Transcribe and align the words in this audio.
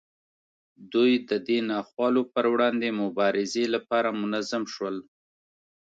دوی 0.93 1.11
د 1.29 1.31
دې 1.47 1.57
ناخوالو 1.71 2.21
پر 2.33 2.45
وړاندې 2.53 2.97
مبارزې 3.01 3.65
لپاره 3.75 4.09
منظم 4.21 4.63
شول. 4.73 4.95